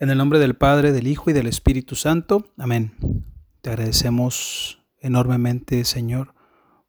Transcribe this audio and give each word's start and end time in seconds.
En 0.00 0.08
el 0.08 0.16
nombre 0.16 0.38
del 0.38 0.56
Padre, 0.56 0.92
del 0.92 1.06
Hijo 1.06 1.28
y 1.28 1.34
del 1.34 1.46
Espíritu 1.46 1.94
Santo. 1.94 2.50
Amén. 2.56 2.94
Te 3.60 3.68
agradecemos 3.68 4.82
enormemente, 4.98 5.84
Señor, 5.84 6.34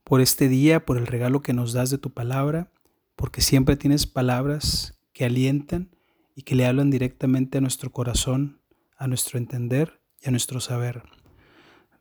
por 0.06 0.22
este 0.22 0.48
día, 0.48 0.86
por 0.86 0.98
el 0.98 1.08
regalo 1.08 1.42
que 1.42 1.52
nos 1.52 1.74
das 1.74 1.90
de 1.90 1.98
tu 1.98 2.14
palabra, 2.14 2.72
porque 3.18 3.42
siempre 3.42 3.76
tienes 3.76 4.08
palabras 4.08 4.98
que 5.12 5.26
alientan 5.26 5.94
y 6.36 6.44
que 6.44 6.56
le 6.56 6.66
hablan 6.66 6.90
directamente 6.90 7.58
a 7.58 7.62
nuestro 7.62 7.92
corazón, 7.92 8.62
a 8.96 9.08
nuestro 9.08 9.38
entender 9.38 10.00
y 10.22 10.30
a 10.30 10.32
nuestro 10.32 10.62
saber. 10.62 11.04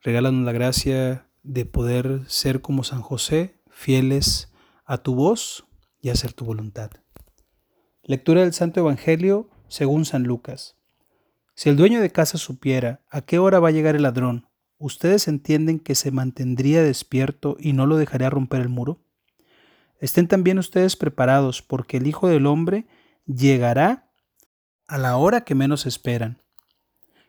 Regálanos 0.02 0.44
la 0.44 0.52
gracia 0.52 1.26
de 1.42 1.64
poder 1.66 2.20
ser 2.28 2.60
como 2.60 2.84
San 2.84 3.02
José, 3.02 3.60
fieles 3.68 4.52
a 4.84 4.98
tu 4.98 5.16
voz 5.16 5.66
y 6.00 6.10
hacer 6.10 6.34
tu 6.34 6.44
voluntad. 6.44 6.92
Lectura 8.04 8.42
del 8.42 8.52
Santo 8.52 8.78
Evangelio 8.78 9.50
según 9.66 10.04
San 10.04 10.22
Lucas. 10.22 10.76
Si 11.60 11.68
el 11.68 11.76
dueño 11.76 12.00
de 12.00 12.10
casa 12.10 12.38
supiera 12.38 13.02
a 13.10 13.20
qué 13.20 13.38
hora 13.38 13.60
va 13.60 13.68
a 13.68 13.70
llegar 13.70 13.94
el 13.94 14.04
ladrón, 14.04 14.48
¿ustedes 14.78 15.28
entienden 15.28 15.78
que 15.78 15.94
se 15.94 16.10
mantendría 16.10 16.82
despierto 16.82 17.58
y 17.60 17.74
no 17.74 17.84
lo 17.84 17.98
dejaría 17.98 18.30
romper 18.30 18.62
el 18.62 18.70
muro? 18.70 19.02
Estén 19.98 20.26
también 20.26 20.58
ustedes 20.58 20.96
preparados, 20.96 21.60
porque 21.60 21.98
el 21.98 22.06
Hijo 22.06 22.28
del 22.28 22.46
Hombre 22.46 22.86
llegará 23.26 24.10
a 24.86 24.96
la 24.96 25.18
hora 25.18 25.42
que 25.42 25.54
menos 25.54 25.84
esperan. 25.84 26.40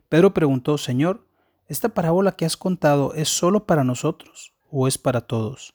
Pedro 0.08 0.34
preguntó, 0.34 0.78
Señor, 0.78 1.28
¿esta 1.68 1.90
parábola 1.90 2.32
que 2.32 2.46
has 2.46 2.56
contado 2.56 3.14
es 3.14 3.28
solo 3.28 3.66
para 3.66 3.84
nosotros 3.84 4.54
o 4.70 4.88
es 4.88 4.98
para 4.98 5.20
todos? 5.20 5.74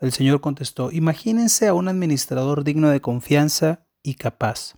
El 0.00 0.10
Señor 0.10 0.40
contestó, 0.40 0.90
imagínense 0.90 1.68
a 1.68 1.74
un 1.74 1.86
administrador 1.86 2.64
digno 2.64 2.90
de 2.90 3.00
confianza 3.00 3.86
y 4.02 4.14
capaz 4.14 4.74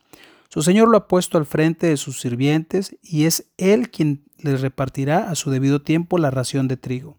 su 0.55 0.63
señor 0.63 0.89
lo 0.89 0.97
ha 0.97 1.09
puesto 1.09 1.37
al 1.37 1.47
frente 1.47 1.89
de 1.89 1.97
sus 1.97 2.21
sirvientes 2.21 2.97
y 3.03 3.25
es 3.25 3.51
él 3.57 3.91
quien 3.91 4.23
les 4.39 4.61
repartirá 4.61 5.29
a 5.29 5.35
su 5.35 5.51
debido 5.51 5.83
tiempo 5.83 6.17
la 6.17 6.31
ración 6.31 6.69
de 6.69 6.77
trigo. 6.77 7.19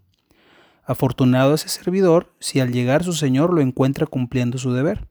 Afortunado 0.86 1.54
ese 1.54 1.68
servidor 1.68 2.34
si 2.40 2.62
al 2.62 2.72
llegar 2.72 3.04
su 3.04 3.12
señor 3.12 3.54
lo 3.54 3.60
encuentra 3.60 4.06
cumpliendo 4.06 4.58
su 4.58 4.72
deber. 4.72 5.10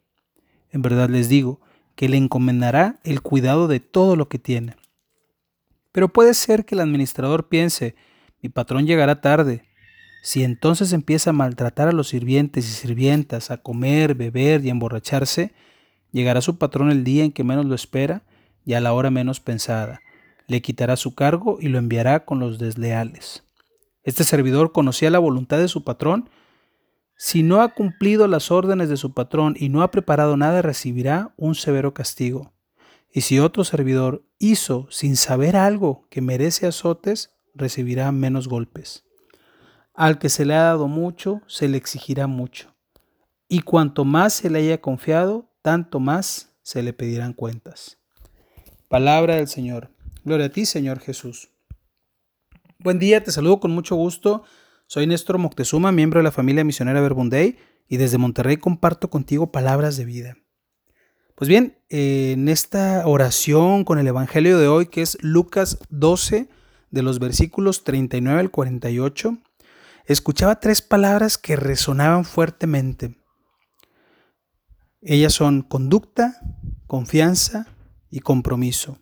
En 0.71 0.81
verdad 0.81 1.11
les 1.11 1.29
digo 1.29 1.61
que 1.97 2.09
le 2.09 2.17
encomendará 2.17 2.99
el 3.05 3.21
cuidado 3.21 3.69
de 3.69 3.81
todo 3.81 4.17
lo 4.17 4.31
que 4.31 4.39
tiene. 4.39 4.75
Pero 5.93 6.11
puede 6.11 6.33
ser 6.33 6.65
que 6.65 6.77
el 6.77 6.81
administrador 6.81 7.51
piense, 7.51 7.95
mi 8.41 8.49
patrón 8.49 8.87
llegará 8.87 9.21
tarde. 9.21 9.65
Si 10.23 10.45
entonces 10.45 10.95
empieza 10.95 11.29
a 11.29 11.35
maltratar 11.35 11.89
a 11.89 11.93
los 11.93 12.09
sirvientes 12.09 12.67
y 12.67 12.73
sirvientas, 12.73 13.51
a 13.51 13.59
comer, 13.59 14.15
beber 14.15 14.65
y 14.65 14.71
emborracharse, 14.71 15.53
Llegará 16.15 16.41
su 16.43 16.59
patrón 16.59 16.93
el 16.93 17.03
día 17.03 17.25
en 17.25 17.33
que 17.33 17.43
menos 17.43 17.67
lo 17.67 17.75
espera 17.75 18.23
y 18.65 18.75
a 18.75 18.81
la 18.81 18.93
hora 18.93 19.11
menos 19.11 19.41
pensada. 19.41 20.01
Le 20.47 20.63
quitará 20.63 20.95
su 20.95 21.17
cargo 21.17 21.59
y 21.61 21.67
lo 21.67 21.79
enviará 21.79 22.25
con 22.25 22.39
los 22.39 22.61
desleales. 22.61 23.43
Este 24.05 24.23
servidor 24.23 24.71
conocía 24.71 25.11
la 25.11 25.19
voluntad 25.19 25.59
de 25.59 25.67
su 25.67 25.83
patrón. 25.83 26.31
Si 27.17 27.43
no 27.43 27.63
ha 27.63 27.71
cumplido 27.71 28.29
las 28.29 28.53
órdenes 28.53 28.89
de 28.89 28.97
su 28.97 29.13
patrón 29.13 29.57
y 29.59 29.71
no 29.71 29.83
ha 29.83 29.91
preparado 29.91 30.37
nada, 30.37 30.63
recibirá 30.63 31.35
un 31.37 31.57
severo 31.57 31.95
castigo. 31.95 32.53
Y 33.13 33.23
si 33.23 33.41
otro 33.41 33.65
servidor 33.65 34.25
hizo 34.39 34.87
sin 34.91 35.17
saber 35.17 35.57
algo 35.57 36.07
que 36.11 36.21
merece 36.21 36.69
azotes, 36.69 37.33
recibirá 37.57 38.13
menos 38.13 38.47
golpes. 38.47 39.05
Al 39.95 40.21
que 40.21 40.29
se 40.29 40.45
le 40.45 40.55
ha 40.55 40.63
dado 40.63 40.87
mucho, 40.87 41.43
se 41.49 41.67
le 41.67 41.77
exigirá 41.77 42.29
mucho. 42.29 42.73
Y 43.49 43.63
cuanto 43.63 44.05
más 44.05 44.33
se 44.35 44.49
le 44.49 44.61
haya 44.61 44.81
confiado, 44.81 45.51
tanto 45.65 45.99
más 45.99 46.51
se 46.63 46.83
le 46.83 46.93
pedirán 46.93 47.33
cuentas. 47.33 47.97
Palabra 48.89 49.37
del 49.37 49.49
Señor. 49.49 49.89
Gloria 50.23 50.47
a 50.47 50.49
ti, 50.51 50.67
Señor 50.67 51.01
Jesús. 51.01 51.49
Buen 52.79 52.99
día, 52.99 53.25
te 53.25 53.33
saludo 53.33 53.61
con 53.61 53.71
mucho 53.71 53.97
gusto. 53.97 54.45
Soy 54.87 55.07
Néstor 55.07 55.39
Moctezuma, 55.39 55.91
miembro 55.91 56.21
de 56.21 56.25
la 56.25 56.33
familia 56.33 56.65
misionera 56.65 57.01
Verbunday, 57.01 57.57
y 57.89 57.97
desde 57.97 58.19
Monterrey 58.19 58.59
comparto 58.59 59.09
contigo 59.09 59.53
palabras 59.53 59.97
de 59.97 60.05
vida. 60.05 60.37
Pues 61.35 61.49
bien, 61.49 61.79
en 61.89 62.51
esta 62.51 63.07
oración 63.07 63.85
con 63.85 63.99
el 63.99 64.07
Evangelio 64.07 64.59
de 64.59 64.69
hoy, 64.69 64.89
que 64.89 65.01
es 65.01 65.17
Lucas 65.23 65.79
12, 65.89 66.51
de 66.91 67.03
los 67.03 67.19
versículos 67.21 67.85
39 67.85 68.39
al 68.39 68.51
48, 68.51 69.39
escuchaba 70.05 70.61
tres 70.61 70.83
palabras 70.83 71.39
que 71.39 71.57
resonaban 71.57 72.27
fuertemente. 72.27 73.17
Ellas 75.05 75.35
son 75.35 75.61
conducta, 75.61 76.41
confianza 76.87 77.67
y 78.11 78.21
compromiso. 78.21 78.99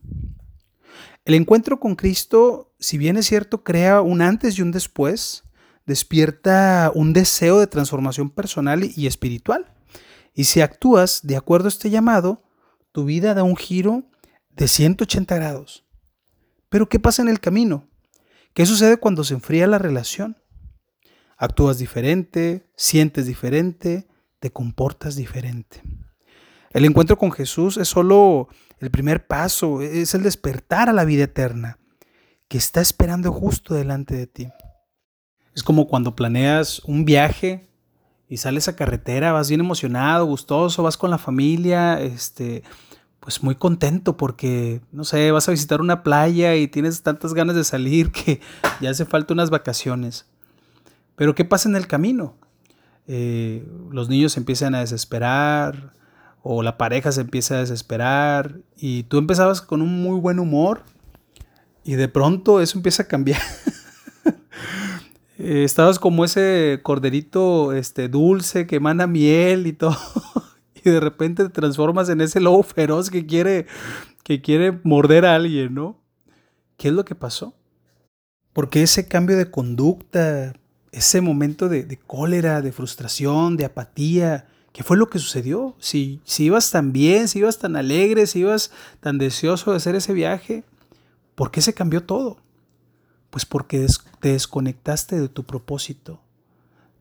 El 1.25 1.35
encuentro 1.35 1.79
con 1.79 1.95
Cristo, 1.95 2.75
si 2.81 2.99
bien 2.99 3.17
es 3.17 3.27
cierto, 3.27 3.63
crea 3.63 4.01
un 4.01 4.21
antes 4.21 4.59
y 4.59 4.63
un 4.63 4.73
después, 4.73 5.45
despierta 5.87 6.91
un 6.93 7.13
deseo 7.13 7.61
de 7.61 7.69
transformación 7.69 8.31
personal 8.31 8.83
y 8.97 9.07
espiritual. 9.07 9.73
Y 10.35 10.45
si 10.45 10.61
actúas 10.61 11.21
de 11.23 11.37
acuerdo 11.37 11.67
a 11.67 11.69
este 11.69 11.91
llamado, 11.91 12.43
tu 12.91 13.05
vida 13.05 13.35
da 13.35 13.45
un 13.45 13.57
giro 13.57 14.03
de 14.51 14.67
180 14.67 15.37
grados. 15.37 15.85
Pero 16.69 16.89
¿qué 16.89 16.99
pasa 16.99 17.23
en 17.23 17.29
el 17.29 17.39
camino? 17.39 17.89
¿Qué 18.55 18.67
sucede 18.67 18.97
cuando 18.97 19.23
se 19.23 19.35
enfría 19.35 19.69
la 19.69 19.79
relación? 19.79 20.37
Actúas 21.37 21.79
diferente, 21.79 22.69
sientes 22.77 23.27
diferente, 23.27 24.09
te 24.43 24.51
comportas 24.51 25.15
diferente. 25.15 25.81
El 26.71 26.85
encuentro 26.85 27.17
con 27.17 27.31
Jesús 27.31 27.77
es 27.77 27.87
solo 27.87 28.49
el 28.81 28.91
primer 28.91 29.29
paso, 29.29 29.83
es 29.83 30.17
el 30.17 30.25
despertar 30.25 30.89
a 30.89 30.93
la 30.93 31.05
vida 31.05 31.25
eterna 31.25 31.79
que 32.49 32.59
está 32.59 32.81
esperando 32.81 33.31
justo 33.31 33.73
delante 33.73 34.17
de 34.17 34.27
ti. 34.27 34.49
Es 35.55 35.63
como 35.63 35.87
cuando 35.87 36.17
planeas 36.17 36.81
un 36.81 37.05
viaje 37.05 37.71
y 38.29 38.39
sales 38.39 38.67
a 38.67 38.75
carretera, 38.75 39.31
vas 39.31 39.49
bien 39.49 39.61
emocionado, 39.61 40.27
gustoso, 40.27 40.83
vas 40.83 40.97
con 40.97 41.11
la 41.11 41.19
familia, 41.19 42.01
este, 42.01 42.65
pues 43.21 43.45
muy 43.45 43.55
contento 43.55 44.17
porque, 44.17 44.81
no 44.91 45.05
sé, 45.05 45.31
vas 45.31 45.49
a 45.49 45.53
visitar 45.53 45.81
una 45.81 46.03
playa 46.03 46.57
y 46.57 46.67
tienes 46.67 47.05
tantas 47.05 47.33
ganas 47.33 47.55
de 47.55 47.63
salir 47.63 48.11
que 48.13 48.41
ya 48.81 48.91
hace 48.91 49.05
falta 49.05 49.35
unas 49.35 49.51
vacaciones. 49.51 50.27
Pero 51.15 51.37
¿qué 51.37 51.45
pasa 51.45 51.69
en 51.69 51.77
el 51.77 51.87
camino? 51.87 52.35
Eh, 53.09 53.67
los 53.91 54.09
niños 54.09 54.37
empiezan 54.37 54.75
a 54.75 54.81
desesperar 54.81 55.93
o 56.43 56.63
la 56.63 56.79
pareja 56.79 57.13
se 57.13 57.21
empieza 57.21 57.57
a 57.57 57.61
desesperar 57.61 58.61
y 58.77 59.05
tú 59.05 59.19
empezabas 59.19 59.61
con 59.61 59.83
un 59.83 60.03
muy 60.03 60.19
buen 60.21 60.39
humor 60.39 60.83
y 61.85 61.95
de 61.95 62.09
pronto 62.09 62.61
eso 62.61 62.79
empieza 62.79 63.05
a 63.05 63.09
cambiar. 63.09 63.41
Eh, 65.39 65.65
estabas 65.65 65.99
como 65.99 66.25
ese 66.25 66.81
corderito 66.83 67.73
este, 67.73 68.09
dulce 68.09 68.67
que 68.67 68.77
emana 68.77 69.07
miel 69.07 69.67
y 69.67 69.73
todo 69.73 69.97
y 70.85 70.91
de 70.91 71.01
repente 71.01 71.45
te 71.45 71.51
transformas 71.51 72.09
en 72.09 72.21
ese 72.21 72.41
lobo 72.41 72.63
feroz 72.63 73.11
que 73.11 73.27
quiere, 73.27 73.67
que 74.23 74.41
quiere 74.41 74.79
morder 74.85 75.27
a 75.27 75.35
alguien, 75.35 75.75
¿no? 75.75 76.01
¿Qué 76.77 76.89
es 76.89 76.95
lo 76.95 77.05
que 77.05 77.15
pasó? 77.15 77.55
Porque 78.53 78.83
ese 78.83 79.09
cambio 79.09 79.37
de 79.37 79.51
conducta, 79.51 80.55
ese 80.93 81.23
momento 81.23 81.71
de, 81.71 81.99
cólera, 82.07 82.61
de 82.61 82.71
frustración, 82.71 83.57
de 83.57 83.65
apatía, 83.65 84.47
¿qué 84.73 84.83
fue 84.83 84.99
lo 84.99 85.09
que 85.09 85.19
sucedió? 85.19 85.75
Si, 85.79 86.21
si 86.25 86.45
ibas 86.45 86.71
tan 86.71 86.93
bien, 86.93 87.29
si 87.29 87.39
ibas 87.39 87.59
tan 87.59 87.77
alegre, 87.77 88.27
si 88.27 88.41
ibas 88.41 88.71
tan 89.01 89.17
deseoso 89.17 89.71
de 89.71 89.79
hacer 89.79 89.95
ese 89.95 90.13
viaje, 90.13 90.65
¿por 91.35 91.51
qué 91.51 91.63
se 91.63 91.73
cambió 91.73 92.05
todo? 92.05 92.37
Pues 93.31 93.47
porque 93.47 93.87
te 94.21 94.33
desconectaste 94.33 95.19
de 95.19 95.29
tu 95.31 95.45
propósito, 95.45 96.21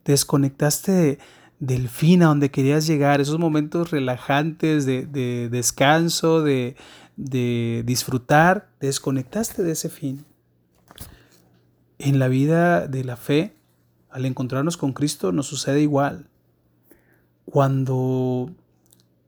te 0.03 0.13
desconectaste 0.13 1.19
del 1.59 1.89
fin 1.89 2.23
a 2.23 2.27
donde 2.27 2.49
querías 2.49 2.87
llegar, 2.87 3.19
esos 3.19 3.39
momentos 3.39 3.91
relajantes 3.91 4.85
de, 4.85 5.05
de 5.05 5.49
descanso, 5.49 6.41
de, 6.41 6.77
de 7.17 7.83
disfrutar, 7.85 8.69
te 8.79 8.87
desconectaste 8.87 9.63
de 9.63 9.73
ese 9.73 9.89
fin. 9.89 10.25
En 11.99 12.17
la 12.17 12.29
vida 12.29 12.87
de 12.87 13.03
la 13.03 13.15
fe, 13.15 13.53
al 14.11 14.25
encontrarnos 14.25 14.77
con 14.77 14.93
Cristo 14.93 15.31
nos 15.31 15.47
sucede 15.47 15.81
igual. 15.81 16.27
Cuando 17.45 18.51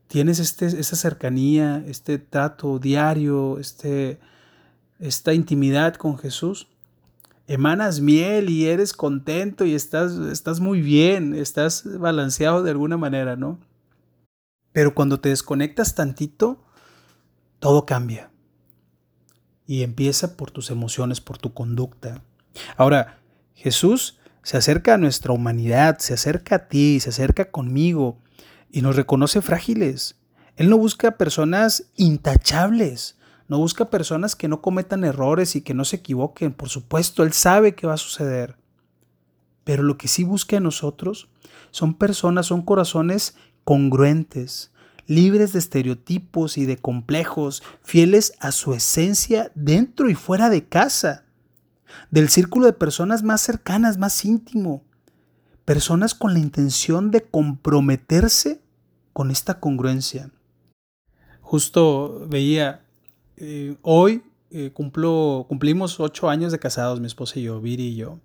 tienes 0.08 0.40
este, 0.40 0.68
esta 0.68 0.96
cercanía, 0.96 1.84
este 1.88 2.20
trato 2.20 2.80
diario, 2.80 3.60
este, 3.60 4.20
esta 5.00 5.34
intimidad 5.34 5.96
con 5.96 6.18
Jesús, 6.18 6.68
emanas 7.48 8.00
miel 8.00 8.50
y 8.50 8.66
eres 8.68 8.94
contento 8.94 9.66
y 9.66 9.74
estás, 9.74 10.14
estás 10.14 10.60
muy 10.60 10.82
bien, 10.82 11.34
estás 11.34 11.84
balanceado 12.00 12.64
de 12.64 12.72
alguna 12.72 12.98
manera, 12.98 13.36
¿no? 13.36 13.60
Pero 14.72 14.96
cuando 14.96 15.20
te 15.20 15.30
desconectas 15.30 15.96
tantito, 15.96 16.64
todo 17.60 17.86
cambia. 17.86 18.32
Y 19.66 19.84
empieza 19.84 20.36
por 20.36 20.52
tus 20.52 20.72
emociones, 20.72 21.22
por 21.22 21.38
tu 21.38 21.54
conducta. 21.54 22.22
Ahora, 22.76 23.20
Jesús 23.56 24.20
se 24.44 24.58
acerca 24.58 24.94
a 24.94 24.98
nuestra 24.98 25.34
humanidad, 25.34 25.98
se 26.00 26.14
acerca 26.14 26.56
a 26.56 26.68
ti, 26.68 27.00
se 27.00 27.10
acerca 27.10 27.50
conmigo 27.50 28.20
y 28.70 28.82
nos 28.82 28.96
reconoce 28.96 29.42
frágiles. 29.42 30.20
Él 30.58 30.70
no 30.70 30.78
busca 30.78 31.18
personas 31.18 31.92
intachables, 31.96 33.18
no 33.48 33.58
busca 33.58 33.90
personas 33.90 34.36
que 34.36 34.48
no 34.48 34.62
cometan 34.62 35.04
errores 35.04 35.56
y 35.56 35.62
que 35.62 35.74
no 35.74 35.86
se 35.86 35.98
equivoquen. 35.98 36.54
Por 36.54 36.70
supuesto, 36.70 37.24
Él 37.24 37.34
sabe 37.34 37.74
que 37.74 37.88
va 37.88 37.94
a 37.94 37.98
suceder. 37.98 38.58
Pero 39.64 39.82
lo 39.82 39.98
que 39.98 40.08
sí 40.08 40.24
busca 40.24 40.58
en 40.58 40.64
nosotros 40.64 41.30
son 41.72 41.94
personas, 41.94 42.48
son 42.48 42.62
corazones 42.62 43.36
congruentes, 43.64 44.72
libres 45.08 45.54
de 45.54 45.60
estereotipos 45.60 46.58
y 46.58 46.66
de 46.66 46.78
complejos, 46.78 47.64
fieles 47.82 48.34
a 48.40 48.52
su 48.52 48.74
esencia 48.74 49.52
dentro 49.56 50.10
y 50.10 50.16
fuera 50.16 50.50
de 50.50 50.66
casa, 50.66 51.23
del 52.12 52.30
círculo 52.30 52.66
de 52.66 52.74
personas 52.74 53.24
más 53.24 53.42
cercanas, 53.42 53.98
más 53.98 54.24
íntimo, 54.26 54.84
personas 55.66 56.14
con 56.14 56.34
la 56.34 56.40
intención 56.40 57.12
de 57.12 57.24
comprometerse 57.24 58.62
con 59.14 59.32
esta 59.32 59.60
congruencia. 59.60 60.32
Justo 61.42 62.26
veía, 62.28 62.86
eh, 63.38 63.78
hoy 63.82 64.24
eh, 64.50 64.72
cumplimos 64.74 66.00
ocho 66.00 66.30
años 66.30 66.52
de 66.52 66.60
casados, 66.60 67.00
mi 67.00 67.08
esposa 67.08 67.40
y 67.40 67.44
yo, 67.44 67.62
Viri 67.62 67.88
y 67.88 67.96
yo. 67.96 68.20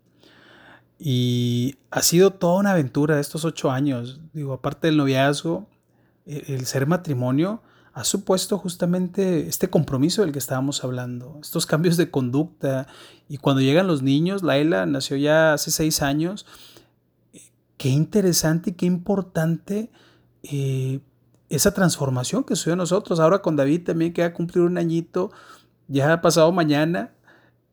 Y 0.99 1.77
ha 1.91 2.03
sido 2.03 2.33
toda 2.33 2.59
una 2.59 2.73
aventura 2.73 3.21
estos 3.21 3.45
ocho 3.45 3.71
años. 3.71 4.21
Digo, 4.33 4.53
aparte 4.53 4.89
del 4.89 4.97
noviazgo, 4.97 5.69
e, 6.27 6.55
el 6.55 6.67
ser 6.67 6.87
matrimonio 6.87 7.63
ha 7.99 8.05
supuesto 8.05 8.59
justamente 8.59 9.49
este 9.49 9.71
compromiso 9.71 10.23
del 10.23 10.31
que 10.31 10.39
estábamos 10.39 10.85
hablando, 10.85 11.37
estos 11.43 11.67
cambios 11.67 11.97
de 11.97 12.13
conducta. 12.13 12.87
Y 13.29 13.39
cuando 13.39 13.61
llegan 13.61 13.89
los 13.89 14.03
niños, 14.03 14.45
Laila 14.45 14.87
nació 14.87 15.17
ya 15.17 15.55
hace 15.55 15.73
seis 15.73 16.01
años, 16.01 16.47
qué 17.77 17.89
interesante 17.89 18.71
y 18.71 18.75
qué 18.75 18.87
importante 18.87 19.91
eh, 20.45 21.01
esa 21.49 21.75
transformación 21.75 22.45
que 22.45 22.55
sucedió 22.55 22.77
nosotros. 22.77 23.19
Ahora 23.19 23.43
con 23.43 23.57
David 23.57 23.83
también 23.87 24.13
que 24.13 24.23
va 24.23 24.29
a 24.29 24.33
cumplir 24.33 24.63
un 24.63 24.79
añito, 24.79 25.33
ya 25.89 26.13
ha 26.13 26.21
pasado 26.21 26.53
mañana, 26.53 27.11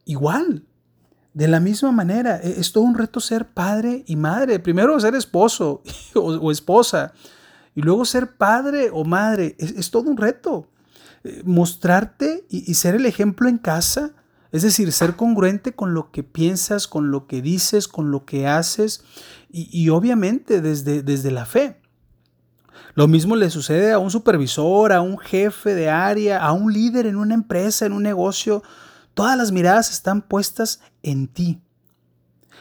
igual. 0.05 0.63
De 1.35 1.47
la 1.47 1.59
misma 1.59 1.91
manera, 1.91 2.39
e, 2.41 2.59
es 2.59 2.71
todo 2.71 2.83
un 2.83 2.95
reto 2.95 3.19
ser 3.19 3.49
padre 3.49 4.03
y 4.07 4.15
madre. 4.15 4.57
Primero 4.57 4.99
ser 4.99 5.13
esposo 5.13 5.83
o, 6.15 6.49
esposa 6.49 7.13
y 7.75 7.81
luego 7.81 8.05
ser 8.05 8.37
padre 8.37 8.89
o 8.91 9.03
madre. 9.03 9.55
Es, 9.59 9.91
todo 9.91 10.09
un 10.09 10.17
reto. 10.17 10.69
Eh, 11.23 11.43
mostrarte 11.45 12.45
y, 12.49 12.73
ser 12.73 12.95
el 12.95 13.05
ejemplo 13.05 13.49
en 13.49 13.57
casa, 13.57 14.13
es 14.51 14.61
decir, 14.63 14.91
ser 14.93 15.17
congruente 15.17 15.73
con 15.73 15.93
lo 15.93 16.11
que 16.11 16.23
piensas, 16.23 16.87
con 16.87 17.11
lo 17.11 17.27
que 17.27 17.41
dices, 17.41 17.87
con 17.89 18.09
lo 18.09 18.25
que 18.25 18.47
haces 18.47 19.03
y, 19.51 19.89
obviamente 19.89 20.61
desde, 20.61 21.01
desde 21.01 21.31
la 21.31 21.45
fe. 21.45 21.81
Lo 22.93 23.07
mismo 23.07 23.35
le 23.35 23.49
sucede 23.49 23.91
a 23.91 23.99
un 23.99 24.09
supervisor, 24.09 24.93
a 24.93 25.01
un 25.01 25.17
jefe 25.17 25.75
de 25.75 25.89
área, 25.89 26.41
a 26.41 26.53
un 26.53 26.71
líder 26.71 27.05
en 27.05 27.17
una 27.17 27.33
empresa, 27.33 27.85
en 27.85 27.91
un 27.91 28.03
negocio. 28.03 28.63
Todas 29.13 29.37
las 29.37 29.51
miradas 29.51 29.91
están 29.91 30.21
puestas 30.21 30.81
en 31.03 31.27
ti. 31.27 31.61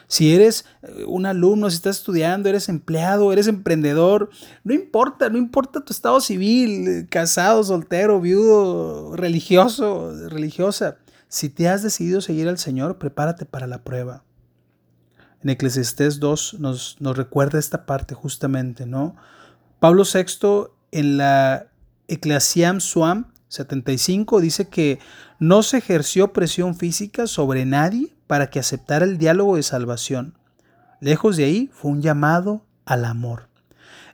Si 0.06 0.34
eres 0.34 0.64
eh, 0.82 1.04
un 1.06 1.26
alumno, 1.26 1.70
si 1.70 1.76
estás 1.76 1.98
estudiando, 1.98 2.48
eres 2.48 2.68
empleado, 2.68 3.32
eres 3.32 3.46
emprendedor, 3.46 4.30
no 4.62 4.74
importa, 4.74 5.28
no 5.30 5.38
importa 5.38 5.84
tu 5.84 5.92
estado 5.92 6.20
civil, 6.20 7.06
casado, 7.10 7.62
soltero, 7.64 8.20
viudo, 8.20 9.16
religioso, 9.16 10.12
religiosa. 10.28 10.98
Si 11.28 11.48
te 11.48 11.68
has 11.68 11.82
decidido 11.82 12.20
seguir 12.20 12.48
al 12.48 12.58
Señor, 12.58 12.98
prepárate 12.98 13.44
para 13.44 13.66
la 13.66 13.82
prueba. 13.82 14.24
En 15.42 15.50
Eclesiastés 15.50 16.20
2 16.20 16.60
nos, 16.60 16.96
nos 17.00 17.16
recuerda 17.16 17.58
esta 17.58 17.86
parte 17.86 18.14
justamente, 18.14 18.86
¿no? 18.86 19.16
Pablo 19.78 20.04
VI 20.04 20.68
en 20.90 21.18
la 21.18 21.66
Ecclesiam 22.08 22.80
Suam 22.80 23.33
75 23.54 24.40
dice 24.40 24.68
que 24.68 24.98
no 25.38 25.62
se 25.62 25.78
ejerció 25.78 26.32
presión 26.32 26.74
física 26.74 27.26
sobre 27.26 27.64
nadie 27.64 28.14
para 28.26 28.50
que 28.50 28.58
aceptara 28.58 29.04
el 29.04 29.16
diálogo 29.16 29.56
de 29.56 29.62
salvación. 29.62 30.36
Lejos 31.00 31.36
de 31.36 31.44
ahí 31.44 31.70
fue 31.72 31.92
un 31.92 32.02
llamado 32.02 32.66
al 32.84 33.04
amor. 33.04 33.48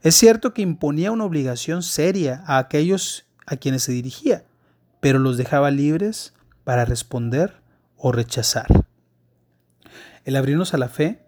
Es 0.02 0.14
cierto 0.14 0.52
que 0.52 0.62
imponía 0.62 1.12
una 1.12 1.24
obligación 1.24 1.82
seria 1.82 2.42
a 2.46 2.58
aquellos 2.58 3.26
a 3.46 3.56
quienes 3.56 3.82
se 3.82 3.92
dirigía, 3.92 4.44
pero 5.00 5.18
los 5.18 5.36
dejaba 5.36 5.70
libres 5.70 6.34
para 6.64 6.84
responder 6.84 7.60
o 7.96 8.12
rechazar. 8.12 8.66
El 10.24 10.36
abrirnos 10.36 10.74
a 10.74 10.78
la 10.78 10.88
fe 10.88 11.22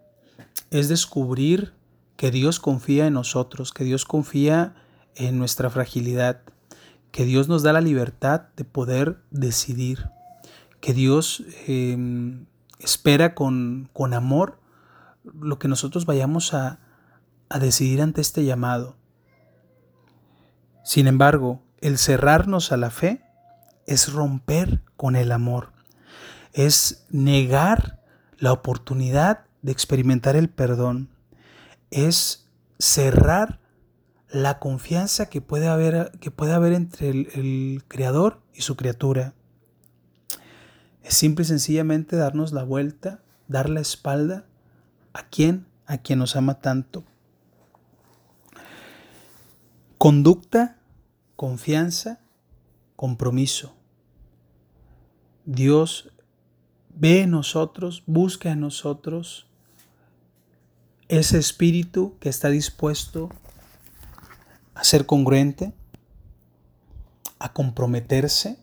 es 0.70 0.88
descubrir 0.88 1.73
que 2.17 2.31
Dios 2.31 2.61
confía 2.61 3.06
en 3.06 3.14
nosotros, 3.14 3.73
que 3.73 3.85
Dios 3.85 4.05
confía 4.05 4.75
en 5.14 5.38
nuestra 5.38 5.70
fragilidad, 5.70 6.43
que 7.12 7.25
Dios 7.26 7.49
nos 7.49 7.62
da 7.62 7.73
la 7.73 7.81
libertad 7.81 8.49
de 8.56 8.64
poder 8.64 9.23
decidir, 9.31 10.09
que 10.81 10.94
Dios 10.94 11.44
em, 11.69 12.47
espera 12.81 13.35
con, 13.35 13.91
con, 13.93 14.14
amor 14.14 14.59
lo 15.23 15.59
que 15.59 15.69
nosotros 15.69 16.06
vayamos 16.06 16.55
a, 16.55 16.81
a 17.50 17.59
decidir 17.59 18.00
ante 18.00 18.23
este 18.23 18.44
llamado. 18.44 18.97
Sin 20.85 21.06
embargo, 21.06 21.62
el 21.81 21.99
cerrarnos 21.99 22.73
a 22.73 22.79
la 22.79 22.91
fe 22.91 23.23
es 23.87 24.12
romper 24.12 24.82
con 24.97 25.14
el 25.14 25.32
amor, 25.32 25.73
es 26.55 27.06
negar 27.11 28.00
la 28.38 28.53
oportunidad 28.53 29.44
de 29.61 29.73
experimentar 29.73 30.35
el 30.35 30.49
perdón, 30.49 31.11
es 31.91 32.49
cerrar 32.79 33.62
la 34.32 34.58
confianza 34.58 35.29
que 35.29 35.43
puede 35.43 35.69
haber, 35.69 36.11
que 36.19 36.31
puede 36.31 36.55
haber 36.55 36.73
entre 36.73 37.11
el, 37.11 37.84
Creador 37.87 38.40
y 38.55 38.62
su 38.62 38.76
criatura. 38.76 39.34
Es 41.02 41.14
simple 41.14 41.43
y 41.43 41.46
sencillamente 41.46 42.17
darnos 42.17 42.52
la 42.52 42.64
vuelta, 42.64 43.23
dar 43.49 43.69
la 43.69 43.81
espalda 43.81 44.46
a 45.12 45.29
quien, 45.29 45.67
a 45.87 45.99
quien 45.99 46.19
nos 46.19 46.34
ama 46.37 46.61
tanto. 46.61 47.05
Conducta, 49.99 50.78
confianza, 51.37 52.20
compromiso. 52.96 53.75
Dios 55.44 56.11
ve 56.94 57.23
en 57.23 57.32
nosotros, 57.32 58.02
busca 58.06 58.50
en 58.50 58.61
nosotros 58.61 59.46
ese 61.08 61.38
espíritu 61.38 62.17
que 62.19 62.31
está 62.31 62.49
dispuesto 62.49 63.28
a 64.75 64.85
ser 64.85 65.07
congruente, 65.07 65.73
a 67.39 67.53
comprometerse 67.53 68.59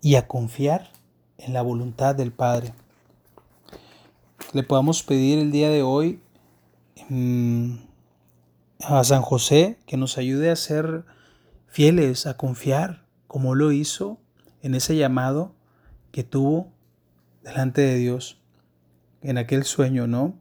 y 0.00 0.14
a 0.14 0.26
confiar 0.26 0.90
en 1.38 1.52
la 1.52 1.62
voluntad 1.62 2.14
del 2.14 2.32
Padre. 2.32 2.72
Le 4.52 4.62
podamos 4.62 5.02
pedir 5.02 5.38
el 5.38 5.50
día 5.50 5.68
de 5.68 5.82
hoy 5.82 6.20
mm, 7.08 7.76
a 8.80 9.02
San 9.04 9.22
José 9.22 9.78
que 9.86 9.96
nos 9.96 10.18
ayude 10.18 10.50
a 10.50 10.56
ser 10.56 11.04
fieles, 11.66 12.26
a 12.26 12.36
confiar, 12.36 13.04
como 13.26 13.54
lo 13.54 13.72
hizo 13.72 14.18
en 14.62 14.74
ese 14.74 14.96
llamado 14.96 15.54
que 16.10 16.24
tuvo 16.24 16.72
delante 17.42 17.82
de 17.82 17.96
Dios, 17.96 18.40
en 19.22 19.38
aquel 19.38 19.64
sueño, 19.64 20.06
¿no? 20.06 20.34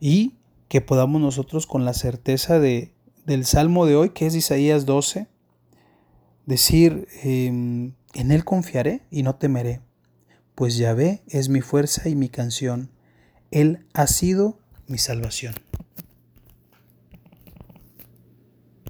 Y 0.00 0.34
que 0.68 0.80
podamos 0.80 1.20
nosotros 1.20 1.66
con 1.66 1.84
la 1.84 1.94
certeza 1.94 2.58
de 2.58 2.92
del 3.28 3.44
Salmo 3.44 3.84
de 3.84 3.94
hoy, 3.94 4.10
que 4.10 4.26
es 4.26 4.34
Isaías 4.34 4.86
12, 4.86 5.26
decir, 6.46 7.06
em, 7.22 7.92
en 8.14 8.32
Él 8.32 8.42
confiaré 8.42 9.02
y 9.10 9.22
no 9.22 9.34
temeré, 9.34 9.82
pues 10.54 10.78
Yahvé 10.78 11.22
es 11.28 11.50
mi 11.50 11.60
fuerza 11.60 12.08
y 12.08 12.14
mi 12.14 12.30
canción, 12.30 12.90
Él 13.50 13.86
ha 13.92 14.06
sido 14.06 14.58
mi 14.86 14.96
salvación. 14.96 15.54